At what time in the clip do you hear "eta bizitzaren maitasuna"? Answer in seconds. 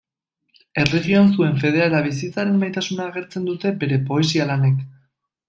1.89-3.07